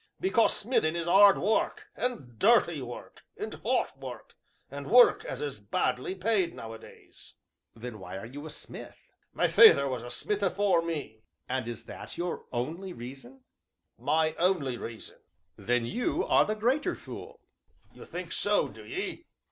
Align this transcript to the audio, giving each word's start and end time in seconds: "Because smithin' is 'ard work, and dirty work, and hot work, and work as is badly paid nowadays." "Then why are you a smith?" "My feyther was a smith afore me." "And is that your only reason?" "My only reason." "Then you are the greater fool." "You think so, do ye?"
"Because 0.19 0.57
smithin' 0.57 0.95
is 0.95 1.07
'ard 1.07 1.37
work, 1.37 1.89
and 1.95 2.39
dirty 2.39 2.81
work, 2.81 3.23
and 3.37 3.53
hot 3.63 3.95
work, 3.99 4.33
and 4.71 4.89
work 4.89 5.23
as 5.25 5.41
is 5.41 5.59
badly 5.59 6.15
paid 6.15 6.55
nowadays." 6.55 7.35
"Then 7.75 7.99
why 7.99 8.17
are 8.17 8.25
you 8.25 8.47
a 8.47 8.49
smith?" 8.49 8.97
"My 9.31 9.47
feyther 9.47 9.87
was 9.87 10.01
a 10.01 10.09
smith 10.09 10.41
afore 10.41 10.81
me." 10.83 11.21
"And 11.47 11.67
is 11.67 11.83
that 11.85 12.17
your 12.17 12.45
only 12.51 12.93
reason?" 12.93 13.41
"My 13.99 14.33
only 14.39 14.75
reason." 14.75 15.17
"Then 15.55 15.85
you 15.85 16.25
are 16.25 16.45
the 16.45 16.55
greater 16.55 16.95
fool." 16.95 17.39
"You 17.93 18.05
think 18.05 18.31
so, 18.31 18.69
do 18.69 18.83
ye?" 18.83 19.27